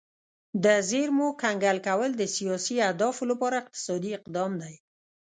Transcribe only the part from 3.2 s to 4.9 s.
لپاره اقتصادي اقدام دی